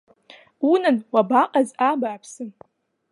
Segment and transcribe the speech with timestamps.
[0.69, 2.45] Унан, уабаҟаз абааԥсы.